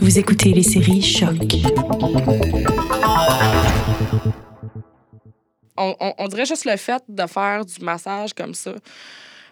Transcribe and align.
Vous 0.00 0.18
écoutez 0.18 0.52
les 0.52 0.62
séries 0.62 1.02
Choc. 1.02 1.36
On, 5.76 5.94
on- 6.00 6.12
on 6.18 6.28
dirait 6.28 6.46
juste 6.46 6.64
le 6.64 6.76
fait 6.76 7.02
de 7.08 7.26
faire 7.26 7.64
du 7.64 7.84
massage 7.84 8.32
comme 8.34 8.54
ça. 8.54 8.72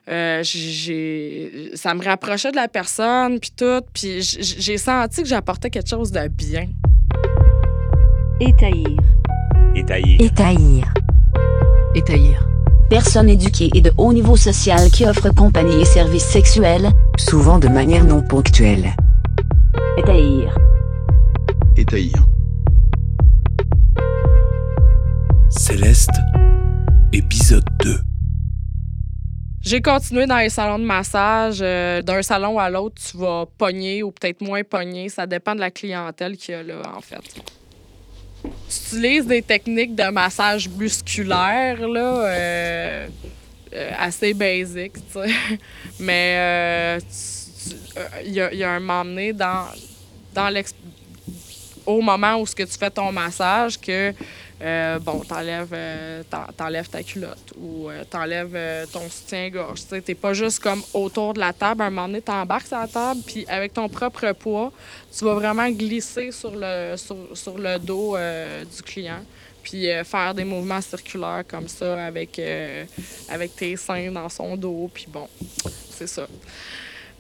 euh, 0.08 0.40
j'ai, 0.42 1.70
ça 1.74 1.94
me 1.94 2.04
rapprochait 2.04 2.50
de 2.50 2.56
la 2.56 2.68
personne, 2.68 3.38
puis 3.40 3.50
tout. 3.56 3.80
Puis 3.92 4.20
j'ai 4.22 4.78
senti 4.78 5.22
que 5.22 5.28
j'apportais 5.28 5.70
quelque 5.70 5.88
chose 5.88 6.10
de 6.10 6.28
bien. 6.28 6.68
Étaillir. 8.40 8.98
Étaillir. 9.74 10.20
Étaillir. 10.20 10.94
Étaillir. 11.94 12.48
Personne 12.90 13.28
éduquée 13.28 13.70
et 13.74 13.80
de 13.80 13.92
haut 13.96 14.12
niveau 14.12 14.36
social 14.36 14.90
qui 14.90 15.06
offre 15.06 15.30
compagnie 15.30 15.80
et 15.80 15.84
services 15.84 16.24
sexuels. 16.26 16.90
Souvent 17.18 17.58
de 17.58 17.68
manière 17.68 18.04
non 18.04 18.22
ponctuelle. 18.22 18.94
Étaillir. 19.98 20.54
Étaillir. 21.76 22.26
Céleste, 25.50 26.10
épisode 27.12 27.64
2. 27.84 27.96
J'ai 29.60 29.80
continué 29.80 30.26
dans 30.26 30.38
les 30.38 30.48
salons 30.48 30.78
de 30.78 30.84
massage. 30.84 31.58
euh, 31.62 32.02
D'un 32.02 32.22
salon 32.22 32.58
à 32.58 32.68
l'autre, 32.68 33.00
tu 33.10 33.16
vas 33.16 33.46
pogner 33.58 34.02
ou 34.02 34.10
peut-être 34.10 34.40
moins 34.40 34.64
pogner. 34.64 35.08
Ça 35.08 35.26
dépend 35.26 35.54
de 35.54 35.60
la 35.60 35.70
clientèle 35.70 36.36
qu'il 36.36 36.54
y 36.54 36.56
a 36.58 36.62
là, 36.62 36.82
en 36.96 37.00
fait. 37.00 37.20
Tu 38.42 38.48
utilises 38.96 39.26
des 39.26 39.42
techniques 39.42 39.94
de 39.94 40.10
massage 40.10 40.68
musculaire, 40.68 41.86
là, 41.86 42.24
euh, 42.26 43.06
euh, 43.74 43.90
assez 43.98 44.34
basiques, 44.34 44.94
tu 44.94 45.12
sais. 45.12 45.58
Mais 46.00 46.34
euh, 46.36 47.00
euh, 47.98 48.06
il 48.24 48.32
y, 48.32 48.40
a, 48.40 48.52
il 48.52 48.58
y 48.58 48.64
a 48.64 48.72
un 48.72 48.80
moment 48.80 49.04
donné 49.04 49.32
dans, 49.32 49.66
dans 50.34 50.52
au 51.84 52.00
moment 52.00 52.36
où 52.36 52.46
ce 52.46 52.54
que 52.54 52.62
tu 52.62 52.78
fais 52.78 52.90
ton 52.90 53.10
massage 53.10 53.80
que 53.80 54.12
euh, 54.62 55.00
bon, 55.00 55.20
t'enlèves, 55.20 55.72
euh, 55.72 56.22
ta 56.30 57.02
culotte 57.02 57.52
ou 57.56 57.90
euh, 57.90 58.04
t'enlèves 58.08 58.54
euh, 58.54 58.86
ton 58.86 59.08
soutien-gorge. 59.10 59.80
T'es 60.04 60.14
pas 60.14 60.32
juste 60.34 60.60
comme 60.60 60.80
autour 60.94 61.34
de 61.34 61.40
la 61.40 61.52
table. 61.52 61.82
À 61.82 61.86
un 61.86 61.90
moment 61.90 62.06
donné, 62.06 62.22
t'embarques 62.22 62.68
sur 62.68 62.78
la 62.78 62.86
table, 62.86 63.20
puis 63.26 63.44
avec 63.48 63.72
ton 63.72 63.88
propre 63.88 64.30
poids, 64.32 64.72
tu 65.16 65.24
vas 65.24 65.34
vraiment 65.34 65.68
glisser 65.68 66.30
sur 66.30 66.52
le, 66.54 66.94
sur, 66.96 67.16
sur 67.34 67.58
le 67.58 67.78
dos 67.78 68.16
du 68.16 68.82
client, 68.82 69.24
puis 69.64 69.88
faire 70.04 70.32
des 70.32 70.44
mouvements 70.44 70.80
circulaires 70.80 71.42
comme 71.48 71.66
ça 71.66 72.06
avec, 72.06 72.40
avec 73.28 73.56
tes 73.56 73.76
seins 73.76 74.12
dans 74.12 74.28
son 74.28 74.56
dos, 74.56 74.88
puis 74.94 75.06
bon, 75.08 75.26
c'est 75.90 76.06
ça. 76.06 76.28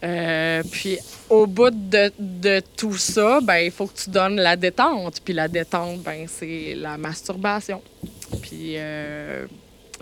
Euh, 0.04 0.64
puis 0.70 0.98
au 1.30 1.46
bout 1.46 1.70
de, 1.70 2.12
de 2.18 2.60
tout 2.76 2.96
ça, 2.96 3.40
ben 3.40 3.58
il 3.58 3.70
faut 3.70 3.86
que 3.86 3.96
tu 3.96 4.10
donnes 4.10 4.36
la 4.36 4.56
détente. 4.56 5.20
Puis 5.24 5.32
la 5.32 5.46
détente, 5.46 6.00
ben 6.02 6.26
c'est 6.28 6.74
la 6.74 6.98
masturbation. 6.98 7.82
Puis 8.42 8.74
euh, 8.76 9.46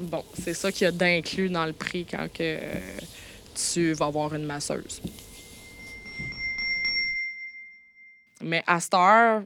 bon, 0.01 0.25
c'est 0.43 0.55
ça 0.55 0.73
qu'il 0.73 0.87
y 0.87 0.89
a 0.89 0.93
d'inclus 0.93 1.51
dans 1.51 1.67
le 1.67 1.75
prix 1.75 2.07
quand 2.11 2.29
que, 2.33 2.41
euh, 2.41 2.81
tu 3.55 3.93
vas 3.93 4.07
avoir 4.07 4.35
une 4.35 4.47
masseuse. 4.47 5.03
Mais 8.41 8.63
à 8.67 8.81
cette 8.81 8.95
heure, 8.95 9.43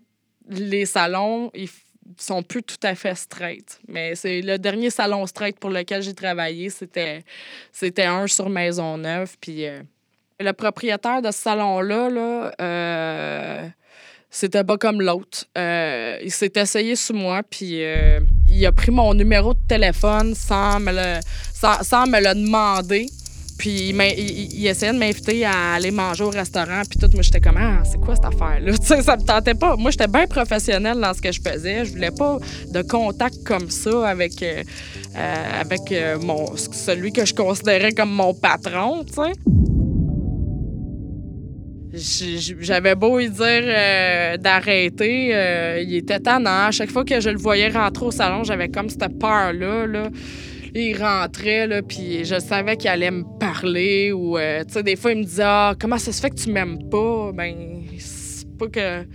les 0.48 0.86
salons, 0.86 1.50
ils 1.52 1.69
sont 2.16 2.44
plus 2.44 2.62
tout 2.62 2.77
à 2.84 2.94
fait 2.94 3.16
straight. 3.16 3.80
Mais 3.88 4.14
c'est 4.14 4.41
le 4.41 4.56
dernier 4.56 4.91
salon 4.91 5.27
straight 5.27 5.58
pour 5.58 5.70
lequel 5.70 6.00
j'ai 6.00 6.14
travaillé, 6.14 6.70
c'était 6.70 7.25
c'était 7.72 8.05
un 8.05 8.28
sur 8.28 8.48
Maisonneuve. 8.48 9.34
Puis 9.41 9.64
le 10.41 10.53
propriétaire 10.53 11.23
de 11.23 11.31
ce 11.31 11.39
salon-là, 11.39 12.11
là, 12.11 12.53
euh, 12.61 13.69
c'était 14.31 14.65
pas 14.65 14.77
comme 14.77 15.01
l'autre. 15.01 15.45
Euh, 15.57 16.19
il 16.25 16.33
s'est 16.33 16.53
essayé 16.57 16.97
sur 16.97 17.15
moi, 17.15 17.43
puis 17.49 17.85
euh, 17.85 18.21
il 18.49 18.65
a 18.67 18.73
pris 18.73 18.91
mon 18.91 19.15
numéro 19.15 19.55
de 19.55 19.61
téléphone 19.69 20.35
sans 20.35 20.81
me 20.81 20.93
le, 20.93 21.21
sans, 21.53 22.06
me 22.06 22.19
le 22.21 22.34
demander. 22.34 23.06
Puis 23.56 23.91
il, 23.91 24.67
essayait 24.67 24.93
de 24.93 24.99
m'inviter 24.99 25.44
à 25.44 25.75
aller 25.75 25.93
manger 25.93 26.25
au 26.25 26.31
restaurant, 26.31 26.83
puis 26.91 26.99
tout. 26.99 27.09
Moi, 27.15 27.23
j'étais 27.23 27.41
comme, 27.41 27.56
ah, 27.56 27.84
c'est 27.84 28.00
quoi 28.00 28.17
cette 28.17 28.25
affaire-là? 28.25 28.73
Ça 28.83 28.97
me 29.17 29.25
tentait 29.25 29.55
pas. 29.55 29.77
Moi, 29.77 29.93
j'étais 29.93 30.09
bien 30.09 30.27
professionnelle 30.27 30.99
dans 30.99 31.15
ce 31.15 31.23
que 31.23 31.31
je 31.31 31.41
faisais. 31.41 31.84
Je 31.84 31.93
voulais 31.93 32.11
pas 32.11 32.39
de 32.73 32.83
contact 32.83 33.44
comme 33.44 33.71
ça 33.71 34.09
avec, 34.09 34.44
avec 35.15 35.94
mon, 36.21 36.56
celui 36.56 37.12
que 37.12 37.25
je 37.25 37.33
considérais 37.33 37.93
comme 37.93 38.11
mon 38.11 38.34
patron, 38.34 39.05
tu 39.05 39.15
sais. 39.15 39.33
J'avais 41.97 42.94
beau 42.97 43.19
lui 43.19 43.31
dire 43.31 43.62
euh, 43.62 44.37
d'arrêter, 44.37 45.31
euh, 45.32 45.81
il 45.81 45.94
était 45.94 46.19
tannant. 46.19 46.66
À 46.66 46.71
chaque 46.72 46.91
fois 46.91 47.05
que 47.05 47.21
je 47.21 47.31
le 47.31 47.38
voyais 47.38 47.69
rentrer 47.69 48.06
au 48.06 48.10
salon, 48.10 48.43
j'avais 48.43 48.69
comme 48.69 48.88
cette 48.88 49.19
peur-là. 49.19 49.87
Là. 49.87 50.10
Il 50.75 51.00
rentrait, 51.00 51.69
là, 51.69 51.82
puis 51.82 52.25
je 52.25 52.38
savais 52.41 52.77
qu'il 52.77 52.91
allait 52.91 53.12
me 53.12 53.22
parler. 53.38 54.12
Ou, 54.12 54.37
euh, 54.37 54.65
tu 54.65 54.75
sais, 54.75 54.82
des 54.82 54.97
fois, 54.97 55.12
il 55.12 55.19
me 55.19 55.25
disait 55.25 55.44
Ah, 55.44 55.75
comment 55.78 55.99
ça 55.99 56.10
se 56.10 56.21
fait 56.21 56.31
que 56.31 56.34
tu 56.34 56.50
m'aimes 56.50 56.88
pas? 56.91 57.31
Ben, 57.32 57.84
c'est 57.99 58.49
pas 58.59 58.69
que. 58.69 59.06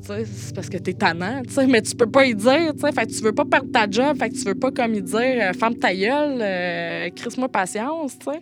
C'est 0.00 0.54
parce 0.54 0.68
que 0.68 0.78
t'es 0.78 0.92
tannant, 0.92 1.42
tu 1.42 1.52
sais, 1.52 1.66
mais 1.66 1.82
tu 1.82 1.94
peux 1.96 2.08
pas 2.08 2.24
y 2.24 2.34
dire, 2.34 2.72
tu 2.72 2.80
sais. 2.80 2.92
Fait 2.92 3.06
que 3.06 3.12
tu 3.12 3.22
veux 3.22 3.32
pas 3.32 3.44
perdre 3.44 3.70
ta 3.72 3.90
job, 3.90 4.16
fait 4.16 4.30
que 4.30 4.34
tu 4.34 4.44
veux 4.44 4.54
pas 4.54 4.70
comme 4.70 4.94
y 4.94 5.02
dire 5.02 5.52
Ferme 5.58 5.74
ta 5.74 5.92
gueule, 5.92 7.10
crisse-moi 7.16 7.48
patience, 7.48 8.16
tu 8.18 8.30
sais. 8.30 8.40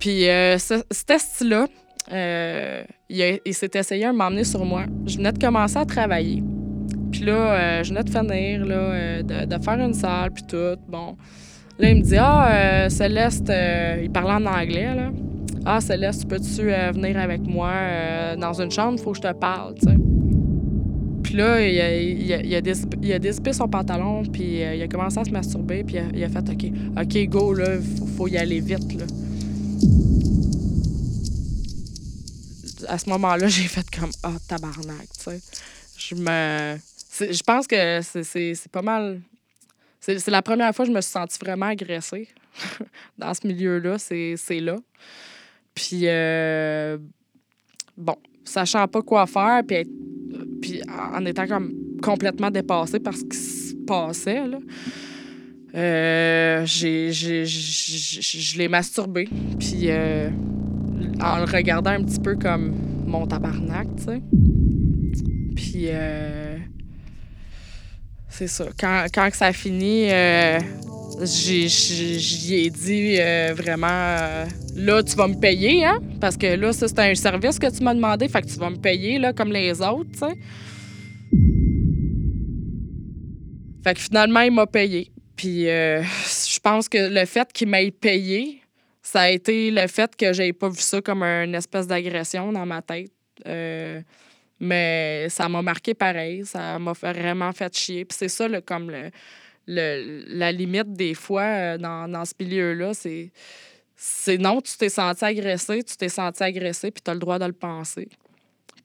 Puis 0.00 0.28
euh, 0.28 0.56
ce, 0.58 1.04
test-là, 1.04 1.68
euh, 2.10 2.82
il, 3.08 3.54
s'est 3.54 3.70
essayé 3.74 4.06
à 4.06 4.12
m'emmener 4.12 4.44
sur 4.44 4.64
moi. 4.64 4.84
Je 5.06 5.18
venais 5.18 5.32
de 5.32 5.38
commencer 5.38 5.76
à 5.76 5.84
travailler. 5.84 6.42
Puis 7.12 7.20
là, 7.20 7.32
euh, 7.32 7.84
je 7.84 7.90
venais 7.90 8.02
de 8.02 8.10
finir, 8.10 8.64
là, 8.64 8.74
euh, 8.74 9.22
de, 9.22 9.62
faire 9.62 9.78
une 9.78 9.92
salle, 9.92 10.30
puis 10.32 10.44
tout. 10.48 10.80
Bon. 10.88 11.16
Là, 11.78 11.90
il 11.90 11.98
me 11.98 12.02
dit 12.02 12.16
Ah, 12.18 12.88
Céleste, 12.88 13.52
il 14.02 14.10
parlait 14.10 14.44
en 14.44 14.46
anglais, 14.46 14.94
là. 14.94 15.10
Ah, 15.66 15.80
Céleste, 15.80 16.26
peux-tu 16.28 16.62
venir 16.62 17.18
avec 17.18 17.42
moi 17.42 17.72
dans 18.38 18.54
une 18.54 18.70
chambre? 18.70 18.98
Faut 18.98 19.12
que 19.12 19.18
je 19.18 19.22
te 19.22 19.32
parle, 19.32 19.74
tu 19.74 19.86
sais. 19.86 19.96
Puis 21.22 21.34
là, 21.34 21.60
il 21.60 21.80
a, 21.80 22.40
il 22.40 23.54
son 23.54 23.68
pantalon, 23.68 24.22
puis 24.24 24.60
il 24.60 24.82
a 24.82 24.88
commencé 24.88 25.20
à 25.20 25.24
se 25.24 25.30
masturber, 25.30 25.84
puis 25.84 25.96
il 25.96 25.98
a, 25.98 26.02
il 26.14 26.24
a 26.24 26.28
fait 26.28 26.50
OK, 26.50 26.72
OK, 27.00 27.28
go, 27.28 27.54
là, 27.54 27.66
faut, 27.98 28.06
faut 28.06 28.28
y 28.28 28.38
aller 28.38 28.60
vite, 28.60 28.98
là. 28.98 29.04
À 32.88 32.98
ce 32.98 33.08
moment-là, 33.10 33.48
j'ai 33.48 33.64
fait 33.68 33.86
comme 33.90 34.10
Ah, 34.22 34.32
tabarnak, 34.48 35.08
tu 35.16 35.24
sais. 35.30 35.40
Je 35.96 36.14
me. 36.14 36.78
Je 37.32 37.42
pense 37.42 37.66
que 37.66 38.00
c'est- 38.02 38.68
pas 38.68 38.82
mal. 38.82 39.20
C'est 40.00 40.26
la 40.28 40.40
première 40.42 40.74
fois 40.74 40.86
que 40.86 40.90
je 40.90 40.96
me 40.96 41.00
suis 41.02 41.12
sentie 41.12 41.38
vraiment 41.38 41.66
agressée 41.66 42.28
dans 43.18 43.34
ce 43.34 43.46
milieu-là. 43.46 43.98
C'est 43.98 44.60
là. 44.60 44.76
Puis, 45.74 46.02
euh, 46.04 46.96
bon, 47.96 48.16
sachant 48.44 48.88
pas 48.88 49.02
quoi 49.02 49.26
faire, 49.26 49.62
puis, 49.66 49.86
puis 50.62 50.80
en 50.88 51.24
étant 51.26 51.46
comme 51.46 51.74
complètement 52.02 52.50
dépassée 52.50 52.98
par 52.98 53.14
ce 53.14 53.24
qui 53.24 53.36
se 53.36 53.74
passait, 53.86 54.46
là, 54.46 54.58
euh, 55.74 56.39
j'ai, 56.64 57.12
je 57.12 58.58
l'ai 58.58 58.68
masturbé. 58.68 59.28
Puis, 59.58 59.84
euh, 59.86 60.30
en 61.20 61.38
le 61.38 61.44
regardant 61.44 61.90
un 61.90 62.02
petit 62.02 62.20
peu 62.20 62.36
comme 62.36 62.72
mon 63.06 63.26
tabarnak, 63.26 63.88
tu 63.96 64.04
sais. 64.04 64.22
Puis, 65.54 65.86
euh, 65.88 66.56
c'est 68.28 68.46
ça. 68.46 68.66
Quand, 68.78 69.06
quand 69.12 69.28
ça 69.32 69.46
a 69.46 69.52
fini, 69.52 70.10
euh, 70.10 70.58
j'y 71.22 72.54
ai 72.54 72.70
dit 72.70 73.16
vraiment 73.54 74.46
là, 74.76 75.02
tu 75.02 75.16
vas 75.16 75.28
me 75.28 75.38
payer, 75.38 75.84
hein? 75.84 76.00
Parce 76.20 76.36
que 76.36 76.54
là, 76.54 76.72
ça, 76.72 76.88
c'est 76.88 76.98
un 76.98 77.14
service 77.14 77.58
que 77.58 77.70
tu 77.70 77.82
m'as 77.82 77.94
demandé, 77.94 78.28
fait 78.28 78.42
que 78.42 78.46
tu 78.46 78.58
vas 78.58 78.70
me 78.70 78.76
payer, 78.76 79.18
là, 79.18 79.32
comme 79.32 79.52
les 79.52 79.80
autres, 79.80 80.10
tu 80.12 80.18
sais. 80.20 80.36
Fait 83.82 83.94
que 83.94 84.00
finalement, 84.00 84.40
il 84.40 84.52
m'a 84.52 84.66
payé. 84.66 85.10
Puis 85.36 85.64
pense 86.70 86.88
que 86.88 86.98
le 86.98 87.24
fait 87.26 87.52
qu'il 87.52 87.68
m'ait 87.68 87.90
payé, 87.90 88.62
ça 89.02 89.22
a 89.22 89.30
été 89.30 89.70
le 89.70 89.86
fait 89.88 90.14
que 90.14 90.32
j'avais 90.32 90.52
pas 90.52 90.68
vu 90.68 90.80
ça 90.80 91.00
comme 91.00 91.22
une 91.22 91.54
espèce 91.54 91.86
d'agression 91.86 92.52
dans 92.52 92.64
ma 92.66 92.80
tête. 92.80 93.10
Euh, 93.46 94.00
mais 94.60 95.28
ça 95.30 95.48
m'a 95.48 95.62
marqué 95.62 95.94
pareil. 95.94 96.44
Ça 96.46 96.78
m'a 96.78 96.92
vraiment 96.92 97.52
fait 97.52 97.74
chier. 97.76 98.04
Puis 98.04 98.16
c'est 98.20 98.28
ça, 98.28 98.46
le, 98.46 98.60
comme 98.60 98.90
le, 98.90 99.10
le- 99.66 100.24
la 100.28 100.52
limite 100.52 100.92
des 100.92 101.14
fois 101.14 101.42
euh, 101.42 101.78
dans, 101.78 102.08
dans 102.08 102.24
ce 102.24 102.34
milieu-là, 102.38 102.94
c'est 102.94 103.32
c'est 103.96 104.38
non, 104.38 104.60
tu 104.62 104.76
t'es 104.78 104.88
senti 104.88 105.24
agressé, 105.24 105.82
tu 105.82 105.94
t'es 105.96 106.08
senti 106.08 106.42
agressé, 106.42 106.90
puis 106.90 107.02
tu 107.02 107.10
as 107.10 107.14
le 107.14 107.20
droit 107.20 107.38
de 107.38 107.44
le 107.46 107.52
penser. 107.52 108.08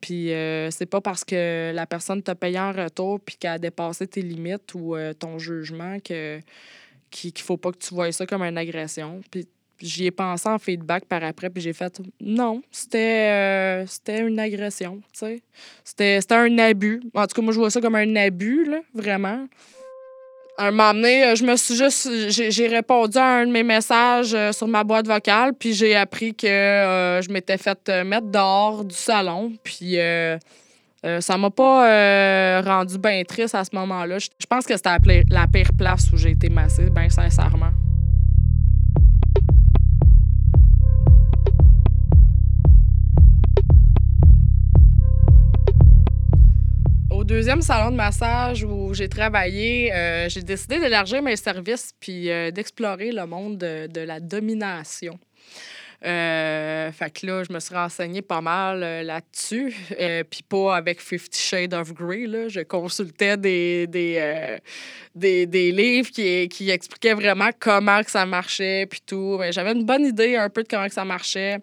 Puis 0.02 0.34
euh, 0.34 0.72
c'est 0.72 0.86
pas 0.88 1.02
parce 1.02 1.24
que 1.24 1.72
la 1.74 1.86
personne 1.86 2.22
t'a 2.22 2.36
payé 2.36 2.60
en 2.60 2.72
retour 2.74 3.20
puis 3.20 3.38
qu'elle 3.38 3.52
a 3.52 3.60
dépassé 3.60 4.08
tes 4.08 4.22
limites 4.22 4.74
ou 4.74 4.96
ton 5.20 5.38
jugement 5.38 6.00
que 6.00 6.40
qu'il 7.16 7.32
qu'il 7.32 7.46
faut 7.46 7.58
pas 7.58 7.72
que 7.72 7.78
tu 7.78 7.94
vois 7.94 8.12
ça 8.12 8.26
comme 8.26 8.44
une 8.44 8.58
agression. 8.58 9.22
Puis 9.32 9.48
j'y 9.80 10.06
ai 10.06 10.12
pensé 10.12 10.48
en 10.50 10.60
feedback 10.60 11.06
par 11.06 11.24
après, 11.24 11.50
puis 11.50 11.62
j'ai 11.62 11.74
fait 11.74 12.02
non, 12.20 12.62
c'était 12.72 13.86
euh, 14.10 14.28
une 14.28 14.40
agression, 14.40 15.02
tu 15.14 15.20
sais. 15.20 15.42
C'était 15.84 16.20
un 16.32 16.58
abus. 16.58 17.02
En 17.14 17.26
tout 17.28 17.36
cas, 17.36 17.42
moi, 17.42 17.54
je 17.54 17.60
vois 17.60 17.70
ça 17.70 17.82
comme 17.82 17.96
un 17.96 18.16
abus, 18.16 18.66
là, 18.66 18.80
vraiment. 18.94 19.48
Un 20.58 20.72
moment 20.72 20.94
donné, 20.94 21.26
euh, 21.26 21.36
je 21.36 21.44
me 21.44 21.56
suis 21.58 21.76
juste. 21.76 22.10
J'ai 22.30 22.68
répondu 22.68 23.18
à 23.18 23.40
un 23.40 23.48
de 23.48 23.52
mes 23.52 23.64
messages 23.64 24.34
euh, 24.34 24.54
sur 24.54 24.68
ma 24.68 24.84
boîte 24.84 25.08
vocale, 25.08 25.54
puis 25.54 25.74
j'ai 25.74 25.96
appris 25.96 26.34
que 26.34 26.48
je 26.48 27.32
m'étais 27.32 27.58
fait 27.58 27.90
mettre 28.06 28.28
dehors 28.28 28.86
du 28.86 28.96
salon. 28.96 29.52
Puis 29.64 29.98
euh, 31.06 31.22
ça 31.22 31.38
m'a 31.38 31.52
pas 31.52 31.88
euh, 31.88 32.62
rendu 32.62 32.98
bien 32.98 33.24
triste 33.24 33.54
à 33.54 33.64
ce 33.64 33.76
moment-là. 33.76 34.18
Je 34.18 34.46
pense 34.50 34.66
que 34.66 34.76
c'était 34.76 35.24
la, 35.30 35.46
pire 35.46 35.70
place 35.78 36.12
où 36.12 36.18
j'ai 36.18 36.32
été 36.32 36.50
massée, 36.50 36.90
bien 36.90 37.10
sincèrement. 37.10 37.72
Au 47.12 47.24
deuxième 47.24 47.62
salon 47.62 47.92
de 47.92 47.96
massage 47.96 48.64
où 48.64 48.94
j'ai 48.96 49.08
travaillé, 49.08 49.94
euh, 49.94 50.28
j'ai 50.28 50.42
décidé 50.42 50.80
d'élargir 50.80 51.22
mes 51.22 51.36
services 51.36 51.92
puis 52.00 52.32
euh, 52.32 52.50
d'explorer 52.50 53.12
le 53.12 53.28
monde 53.28 53.60
de, 53.60 53.88
de 53.88 54.02
la 54.02 54.20
domination. 54.20 55.20
Euh, 56.06 56.92
fait 56.92 57.10
que 57.10 57.26
là, 57.26 57.44
je 57.44 57.52
me 57.52 57.60
suis 57.60 57.74
renseignée 57.74 58.22
pas 58.22 58.42
mal 58.42 58.84
euh, 58.84 59.04
là-dessus. 59.04 59.74
Euh, 59.98 60.24
Puis 60.30 60.44
pas 60.44 60.76
avec 60.76 61.00
Fifty 61.00 61.40
Shades 61.40 61.74
of 61.74 61.94
Grey. 61.94 62.28
Là. 62.28 62.50
Je 62.50 62.60
consultais 62.62 63.38
des, 63.38 63.88
des, 63.88 64.60
des, 65.16 65.46
des 65.46 65.72
livres 65.72 66.10
qui, 66.10 66.48
qui 66.50 66.70
expliquaient 66.70 67.14
vraiment 67.14 67.50
comment 67.58 68.04
que 68.04 68.12
ça 68.12 68.26
marchait. 68.26 68.86
Puis 68.90 69.02
tout. 69.06 69.40
J'avais 69.52 69.72
une 69.72 69.86
bonne 69.86 70.06
idée 70.06 70.36
un 70.36 70.50
peu 70.50 70.64
de 70.64 70.68
comment 70.68 70.88
que 70.88 70.94
ça 70.94 71.06
marchait. 71.06 71.60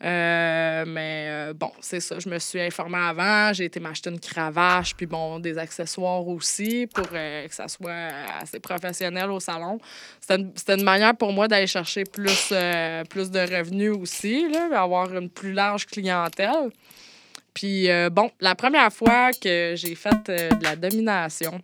Mais 0.00 1.52
bon, 1.54 1.70
c'est 1.80 2.00
ça. 2.00 2.18
Je 2.18 2.28
me 2.28 2.38
suis 2.38 2.60
informée 2.60 2.98
avant. 2.98 3.52
J'ai 3.52 3.64
été 3.64 3.78
m'acheter 3.78 4.10
une 4.10 4.20
cravache, 4.20 4.94
puis 4.94 5.06
bon, 5.06 5.38
des 5.38 5.58
accessoires 5.58 6.26
aussi 6.26 6.86
pour 6.92 7.08
que 7.08 7.46
ça 7.50 7.68
soit 7.68 8.10
assez 8.40 8.58
professionnel 8.60 9.30
au 9.30 9.40
salon. 9.40 9.78
C'était 10.20 10.36
une, 10.40 10.52
une 10.78 10.84
manière 10.84 11.14
pour 11.14 11.32
moi 11.32 11.46
d'aller 11.46 11.66
chercher 11.66 12.04
plus, 12.04 12.52
plus 13.10 13.30
de 13.30 13.40
revenus 13.40 13.75
aussi, 13.88 14.48
là, 14.48 14.68
avoir 14.80 15.12
une 15.14 15.28
plus 15.30 15.52
large 15.52 15.86
clientèle. 15.86 16.70
Puis 17.54 17.90
euh, 17.90 18.10
bon, 18.10 18.30
la 18.40 18.54
première 18.54 18.92
fois 18.92 19.30
que 19.32 19.74
j'ai 19.76 19.94
fait 19.94 20.28
euh, 20.28 20.50
de 20.50 20.62
la 20.64 20.76
domination, 20.76 21.60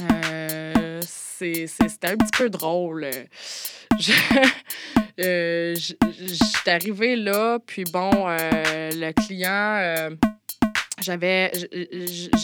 euh, 0.00 1.00
c'était 1.02 2.08
un 2.08 2.16
petit 2.16 2.36
peu 2.38 2.48
drôle. 2.50 3.06
Euh, 5.20 5.76
j'étais 5.76 6.70
arrivée 6.72 7.14
là, 7.14 7.58
puis 7.64 7.84
bon, 7.84 8.10
le 8.26 9.12
client, 9.12 10.10
j'avais 11.00 11.52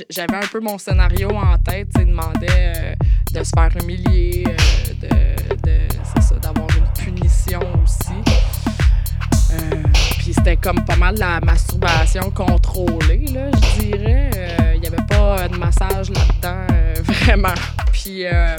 j'avais 0.09 0.37
un 0.37 0.47
peu 0.47 0.61
mon 0.61 0.79
scénario 0.79 1.31
en 1.31 1.59
tête. 1.59 1.88
Il 1.99 2.06
demandait 2.06 2.94
de 3.32 3.43
se 3.43 3.50
faire 3.53 3.71
humilier, 3.82 4.44
euh, 4.47 4.55
de, 5.56 5.56
de- 5.67 6.38
d'avoir 6.41 6.69
une 6.77 7.05
punition 7.05 7.61
aussi. 7.82 8.30
Euh, 10.31 10.32
c'était 10.37 10.56
comme 10.56 10.85
pas 10.85 10.97
mal 10.97 11.17
la 11.19 11.41
masturbation 11.41 12.31
contrôlée, 12.31 13.25
là, 13.32 13.50
je 13.53 13.81
dirais. 13.81 14.31
Euh, 14.37 14.73
Il 14.75 14.81
n'y 14.81 14.87
avait 14.87 15.05
pas 15.09 15.49
de 15.49 15.56
massage 15.56 16.11
là-dedans, 16.11 16.67
euh, 16.73 16.94
vraiment. 17.03 17.55
Puis, 17.93 18.25
euh, 18.27 18.56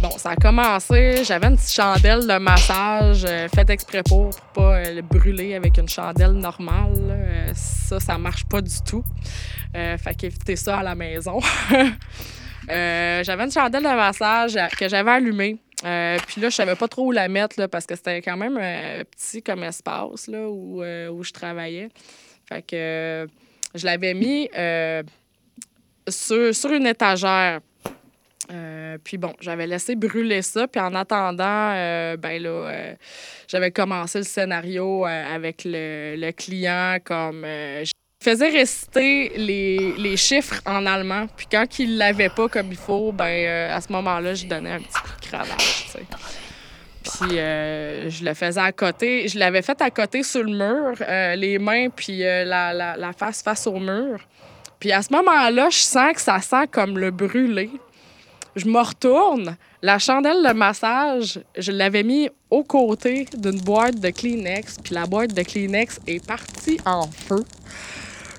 bon, 0.00 0.10
ça 0.16 0.30
a 0.30 0.36
commencé. 0.36 1.22
J'avais 1.24 1.46
une 1.48 1.56
petite 1.56 1.72
chandelle 1.72 2.26
de 2.26 2.38
massage 2.38 3.24
euh, 3.26 3.48
faite 3.54 3.70
exprès 3.70 4.02
pour, 4.02 4.30
pour 4.30 4.64
pas 4.64 4.76
euh, 4.78 4.94
le 4.94 5.02
brûler 5.02 5.54
avec 5.54 5.78
une 5.78 5.88
chandelle 5.88 6.32
normale. 6.32 6.92
là. 7.06 7.14
Euh, 7.14 7.52
ça, 7.54 8.00
ça 8.00 8.18
marche 8.18 8.44
pas 8.46 8.60
du 8.60 8.80
tout. 8.86 9.04
Euh, 9.76 9.96
fait 9.98 10.14
qu'évitez 10.14 10.56
ça 10.56 10.78
à 10.78 10.82
la 10.82 10.94
maison. 10.94 11.40
Euh, 12.70 13.24
j'avais 13.24 13.44
une 13.44 13.50
chandelle 13.50 13.82
de 13.82 13.88
massage 13.88 14.54
euh, 14.54 14.66
que 14.78 14.90
j'avais 14.90 15.10
allumée. 15.10 15.56
Euh, 15.84 16.18
puis 16.26 16.40
là, 16.40 16.48
je 16.50 16.56
savais 16.56 16.74
pas 16.74 16.88
trop 16.88 17.06
où 17.06 17.12
la 17.12 17.28
mettre 17.28 17.58
là, 17.58 17.68
parce 17.68 17.86
que 17.86 17.94
c'était 17.94 18.20
quand 18.20 18.36
même 18.36 18.58
euh, 18.60 19.04
petit 19.04 19.42
comme 19.42 19.62
espace 19.62 20.26
là, 20.26 20.48
où, 20.48 20.82
euh, 20.82 21.08
où 21.08 21.22
je 21.22 21.32
travaillais. 21.32 21.88
Fait 22.48 22.62
que 22.62 22.74
euh, 22.74 23.26
je 23.74 23.86
l'avais 23.86 24.14
mis 24.14 24.48
sur, 26.08 26.54
sur 26.54 26.72
une 26.72 26.86
étagère. 26.86 27.60
Puis 29.04 29.18
bon, 29.18 29.34
j'avais 29.40 29.66
laissé 29.66 29.94
brûler 29.94 30.40
ça. 30.40 30.66
Puis 30.66 30.80
en 30.80 30.94
attendant, 30.94 31.74
ben 32.16 32.42
là, 32.42 32.94
j'avais 33.46 33.70
commencé 33.70 34.18
le 34.18 34.24
scénario 34.24 35.04
avec 35.04 35.64
le, 35.64 36.16
le 36.16 36.32
client 36.32 36.96
comme. 37.04 37.44
Je 38.20 38.30
faisais 38.30 38.48
réciter 38.48 39.32
les, 39.36 39.92
les 39.96 40.16
chiffres 40.16 40.60
en 40.66 40.86
allemand. 40.86 41.26
Puis 41.36 41.46
quand 41.50 41.78
il 41.78 41.98
l'avait 41.98 42.28
pas 42.28 42.48
comme 42.48 42.68
il 42.70 42.76
faut, 42.76 43.12
ben 43.12 43.26
euh, 43.26 43.76
à 43.76 43.80
ce 43.80 43.92
moment-là, 43.92 44.34
je 44.34 44.46
donnais 44.46 44.72
un 44.72 44.80
petit 44.80 45.00
coup 45.00 45.20
de 45.20 45.26
cravache, 45.26 45.84
tu 45.84 45.90
sais. 45.92 46.06
Puis 47.04 47.38
euh, 47.38 48.10
je 48.10 48.24
le 48.24 48.34
faisais 48.34 48.60
à 48.60 48.72
côté. 48.72 49.28
Je 49.28 49.38
l'avais 49.38 49.62
fait 49.62 49.80
à 49.80 49.90
côté 49.90 50.24
sur 50.24 50.42
le 50.42 50.52
mur, 50.52 50.94
euh, 51.00 51.36
les 51.36 51.58
mains 51.58 51.88
puis 51.90 52.18
la, 52.18 52.72
la, 52.74 52.96
la 52.96 53.12
face 53.12 53.40
face 53.42 53.66
au 53.68 53.78
mur. 53.78 54.18
Puis 54.80 54.90
à 54.92 55.00
ce 55.00 55.12
moment-là, 55.12 55.68
je 55.70 55.78
sens 55.78 56.12
que 56.12 56.20
ça 56.20 56.40
sent 56.40 56.66
comme 56.72 56.98
le 56.98 57.10
brûlé. 57.10 57.70
Je 58.56 58.66
me 58.66 58.80
retourne. 58.80 59.56
La 59.80 60.00
chandelle 60.00 60.44
de 60.44 60.52
massage, 60.52 61.40
je 61.56 61.70
l'avais 61.70 62.02
mis 62.02 62.28
au 62.50 62.64
côté 62.64 63.26
d'une 63.36 63.60
boîte 63.60 64.00
de 64.00 64.10
Kleenex. 64.10 64.78
Puis 64.82 64.94
la 64.94 65.06
boîte 65.06 65.32
de 65.32 65.42
Kleenex 65.42 66.00
est 66.08 66.24
partie 66.26 66.78
en 66.84 67.06
feu. 67.06 67.44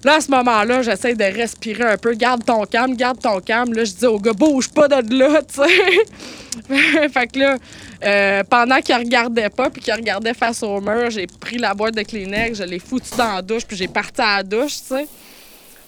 Là, 0.03 0.15
à 0.15 0.21
ce 0.21 0.31
moment-là, 0.31 0.81
j'essaie 0.81 1.15
de 1.15 1.23
respirer 1.23 1.83
un 1.83 1.97
peu. 1.97 2.13
Garde 2.13 2.45
ton 2.45 2.63
calme, 2.65 2.95
garde 2.95 3.19
ton 3.19 3.39
calme. 3.39 3.73
Là, 3.73 3.83
je 3.83 3.93
dis 3.93 4.05
au 4.05 4.19
gars, 4.19 4.33
bouge 4.33 4.69
pas 4.69 4.87
de 4.87 5.17
là, 5.17 5.41
tu 5.47 5.61
sais. 5.61 7.09
fait 7.09 7.27
que 7.27 7.39
là, 7.39 7.57
euh, 8.03 8.43
pendant 8.49 8.79
qu'il 8.79 8.95
regardait 8.95 9.49
pas 9.49 9.69
puis 9.69 9.81
qu'il 9.81 9.93
regardait 9.93 10.33
face 10.33 10.63
au 10.63 10.79
mur, 10.79 11.09
j'ai 11.09 11.27
pris 11.27 11.57
la 11.57 11.73
boîte 11.73 11.95
de 11.95 12.01
Kleenex, 12.01 12.57
je 12.57 12.63
l'ai 12.63 12.79
foutu 12.79 13.09
dans 13.17 13.35
la 13.35 13.41
douche 13.41 13.65
puis 13.65 13.77
j'ai 13.77 13.87
parti 13.87 14.21
à 14.21 14.37
la 14.37 14.43
douche, 14.43 14.77
tu 14.77 14.95
sais. 14.95 15.07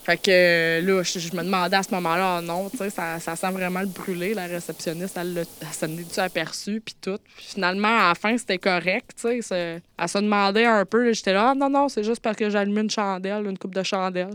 Fait 0.04 0.18
que 0.18 0.82
là, 0.84 1.04
je, 1.04 1.36
me 1.36 1.44
demandais 1.44 1.78
à 1.78 1.84
ce 1.84 1.92
moment-là, 1.92 2.40
oh 2.40 2.42
non, 2.42 2.70
tu 2.72 2.78
sais, 2.78 2.90
ça, 2.90 3.20
ça 3.20 3.36
sent 3.36 3.52
vraiment 3.52 3.82
le 3.82 3.86
brûler. 3.86 4.34
La 4.34 4.48
réceptionniste, 4.48 5.16
elle, 5.16 5.46
s'en 5.72 5.86
est-tu 5.86 6.20
aperçue, 6.20 6.82
puis 6.84 6.96
tout. 7.00 7.20
Puis 7.38 7.46
finalement, 7.50 8.00
à 8.00 8.08
la 8.10 8.16
fin, 8.16 8.36
c'était 8.36 8.58
correct, 8.58 9.12
tu 9.22 9.42
sais. 9.44 9.82
Elle 10.00 10.10
se 10.10 10.18
demandait 10.18 10.66
un 10.66 10.86
peu, 10.86 11.14
j'étais 11.14 11.34
là, 11.34 11.52
ah, 11.52 11.56
non, 11.56 11.70
non, 11.70 11.88
c'est 11.88 12.04
juste 12.04 12.22
parce 12.22 12.36
que 12.36 12.50
j'ai 12.50 12.58
allumé 12.58 12.82
une 12.82 12.90
chandelle, 12.90 13.46
une 13.46 13.60
coupe 13.60 13.76
de 13.76 13.84
chandelle. 13.84 14.34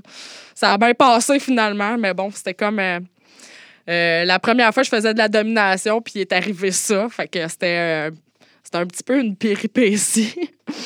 Ça 0.55 0.73
a 0.73 0.79
bien 0.79 0.95
passé 0.95 1.41
finalement, 1.41 1.99
mais 1.99 2.15
bon, 2.15 2.31
c'était 2.31 2.55
comme. 2.55 2.79
euh, 2.79 3.01
euh, 3.89 4.25
la 4.25 4.39
première 4.39 4.73
fois, 4.73 4.85
je 4.85 4.89
faisais 4.89 5.15
de 5.15 5.19
la 5.19 5.29
domination, 5.29 6.01
puis 6.01 6.15
il 6.17 6.21
est 6.21 6.33
arrivé 6.33 6.71
ça. 6.71 7.09
Fait 7.09 7.27
que 7.27 7.47
c'était, 7.49 8.09
euh, 8.09 8.11
c'était 8.63 8.79
un 8.79 8.87
petit 8.87 9.03
peu 9.03 9.19
une 9.19 9.35
péripétie. 9.35 10.35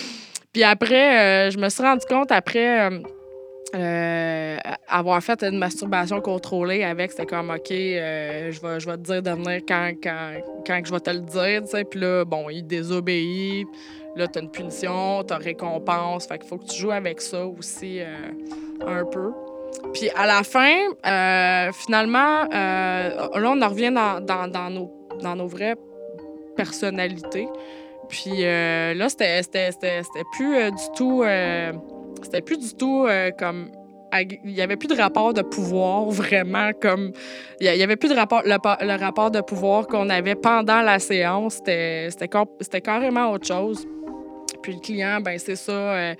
puis 0.52 0.64
après, 0.64 1.50
je 1.50 1.58
me 1.58 1.68
suis 1.68 1.82
rendu 1.82 2.06
compte, 2.08 2.32
après 2.32 2.90
euh, 3.74 4.56
avoir 4.88 5.22
fait 5.22 5.44
une 5.44 5.58
masturbation 5.58 6.20
contrôlée 6.20 6.82
avec, 6.82 7.12
c'était 7.12 7.26
comme, 7.26 7.50
OK, 7.50 7.70
euh, 7.70 8.50
je, 8.50 8.60
vais, 8.60 8.96
te 8.96 9.02
dire 9.02 9.22
de 9.22 9.30
venir 9.30 9.60
quand, 9.66 9.92
quand, 10.02 10.32
quand 10.66 10.80
je 10.84 10.90
vais 10.92 11.00
te 11.00 11.10
le 11.10 11.20
dire, 11.20 11.62
tu 11.62 11.70
sais. 11.70 11.84
Puis 11.84 12.00
là, 12.00 12.24
bon, 12.24 12.50
il 12.50 12.66
désobéit. 12.66 13.68
Là, 14.16 14.26
t'as 14.26 14.40
une 14.40 14.50
punition, 14.50 15.22
t'as 15.22 15.36
récompense. 15.36 16.26
Fait 16.26 16.38
qu'il 16.38 16.48
faut 16.48 16.58
que 16.58 16.64
tu 16.64 16.80
joues 16.80 16.90
avec 16.90 17.20
ça 17.20 17.46
aussi 17.46 18.00
euh, 18.00 18.06
un 18.84 19.04
peu. 19.04 19.30
Puis 19.94 20.10
à 20.16 20.26
la 20.26 20.42
fin, 20.42 20.74
finalement, 21.72 22.44
là, 22.50 23.20
on 23.36 23.62
en 23.62 23.68
revient 23.68 23.92
dans, 23.92 24.20
dans, 24.20 24.68
nos, 24.68 24.90
dans 25.22 25.36
nos 25.36 25.46
vraies 25.46 25.76
personnalités. 26.56 27.46
Puis 28.08 28.42
là, 28.42 29.08
c'était 29.08 29.42
plus 30.32 30.70
du 30.72 30.92
tout. 30.96 31.22
C'était 32.24 32.42
plus 32.42 32.58
du 32.58 32.74
tout 32.74 33.06
euh, 33.06 33.30
comme. 33.30 33.70
Il 34.12 34.54
n'y 34.54 34.60
avait 34.60 34.76
plus 34.76 34.88
de 34.88 34.96
rapport 34.96 35.32
de 35.32 35.42
pouvoir 35.42 36.10
vraiment 36.10 36.72
comme. 36.80 37.12
Il 37.60 37.72
n'y 37.72 37.82
avait 37.82 37.96
plus 37.96 38.08
de 38.08 38.14
rapport. 38.14 38.42
Le, 38.44 38.56
le 38.84 38.98
rapport 38.98 39.30
de 39.30 39.40
pouvoir 39.40 39.86
qu'on 39.86 40.10
avait 40.10 40.34
pendant 40.34 40.82
la 40.82 40.98
séance, 40.98 41.56
c'était 41.56 42.08
c'était 42.10 42.80
carrément 42.80 43.30
autre 43.30 43.46
chose. 43.46 43.86
Puis 44.62 44.74
le 44.74 44.80
client, 44.80 45.20
ben 45.20 45.38
c'est 45.38 45.56
ça, 45.56 45.72
euh, 45.72 46.14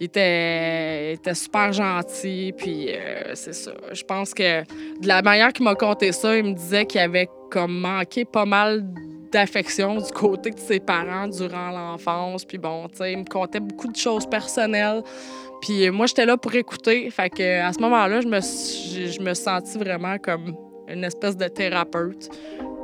il, 0.00 0.06
était, 0.06 1.16
super 1.34 1.72
gentil. 1.72 2.52
Puis 2.56 2.88
euh, 2.90 3.34
c'est 3.34 3.54
ça. 3.54 3.72
Je 3.92 4.02
pense 4.02 4.34
que 4.34 4.62
de 5.00 5.08
la 5.08 5.22
manière 5.22 5.52
qu'il 5.52 5.64
m'a 5.64 5.74
conté 5.74 6.12
ça, 6.12 6.36
il 6.36 6.44
me 6.44 6.52
disait 6.52 6.86
qu'il 6.86 7.00
avait 7.00 7.28
comme 7.50 7.80
manqué 7.80 8.24
pas 8.24 8.44
mal 8.44 8.84
d'affection 9.32 9.96
du 9.96 10.10
côté 10.12 10.50
de 10.50 10.58
ses 10.58 10.80
parents 10.80 11.28
durant 11.28 11.70
l'enfance. 11.70 12.44
Puis 12.44 12.58
bon, 12.58 12.88
tu 12.88 12.96
sais, 12.98 13.12
il 13.12 13.18
me 13.18 13.24
contait 13.24 13.60
beaucoup 13.60 13.88
de 13.88 13.96
choses 13.96 14.26
personnelles. 14.26 15.02
Puis 15.62 15.86
euh, 15.86 15.92
moi, 15.92 16.06
j'étais 16.06 16.26
là 16.26 16.36
pour 16.36 16.54
écouter. 16.54 17.10
Fait 17.10 17.30
que 17.30 17.60
à 17.60 17.72
ce 17.72 17.80
moment-là, 17.80 18.20
je 18.20 18.28
me, 18.28 18.40
je 18.40 19.20
me 19.20 19.34
suis 19.34 19.44
sentie 19.44 19.78
vraiment 19.78 20.16
comme 20.18 20.54
une 20.88 21.04
espèce 21.04 21.36
de 21.36 21.46
thérapeute. 21.48 22.28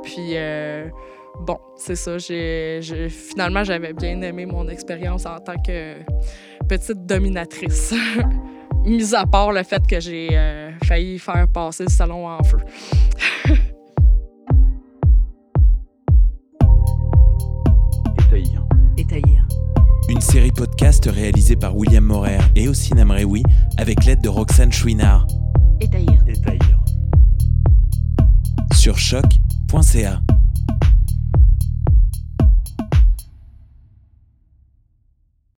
Puis, 0.03 0.33
euh, 0.35 0.87
bon, 1.39 1.57
c'est 1.75 1.95
ça. 1.95 2.17
J'ai- 2.17 2.81
finalement, 3.09 3.63
j'avais 3.63 3.93
bien 3.93 4.21
aimé 4.21 4.45
mon 4.45 4.67
expérience 4.67 5.25
en 5.25 5.39
tant 5.39 5.55
que 5.65 5.95
petite 6.67 7.05
dominatrice. 7.05 7.93
Mis 8.85 9.15
à 9.15 9.25
part 9.25 9.51
le 9.51 9.63
fait 9.63 9.81
que 9.87 9.99
j'ai 9.99 10.29
euh, 10.33 10.69
failli 10.83 11.17
faire 11.17 11.47
passer 11.47 11.85
le 11.85 11.89
salon 11.89 12.27
en 12.27 12.43
feu. 12.43 12.57
Une 20.09 20.19
série 20.19 20.51
podcast 20.51 21.09
réalisée 21.11 21.55
par 21.55 21.75
William 21.77 22.03
Morer 22.03 22.39
et 22.55 22.67
Ossine 22.67 22.99
Amreoui 22.99 23.43
avec 23.77 24.03
l'aide 24.03 24.21
de 24.21 24.27
Roxane 24.27 24.73
Chouinard 24.73 25.25
Étaillir. 25.79 26.21
Étaillir. 26.27 26.79
sur 28.73 28.97
choc.ca. 28.97 30.24